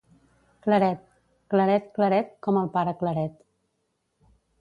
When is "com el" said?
2.47-2.71